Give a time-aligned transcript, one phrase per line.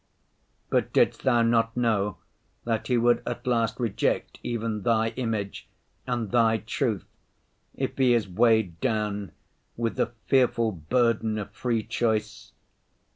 [0.71, 2.17] But didst Thou not know
[2.63, 5.67] that he would at last reject even Thy image
[6.07, 7.05] and Thy truth,
[7.75, 9.31] if he is weighed down
[9.77, 12.51] with the fearful burden of free choice?